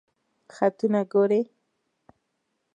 خطونه 0.55 1.01
ګوری؟ 1.11 1.41